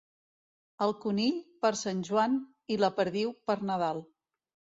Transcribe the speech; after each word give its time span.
El 0.85 0.95
conill, 1.03 1.35
per 1.65 1.71
Sant 1.81 1.99
Joan, 2.09 2.39
i 2.77 2.79
la 2.85 2.91
perdiu, 3.01 3.37
per 3.51 3.59
Nadal. 3.73 4.03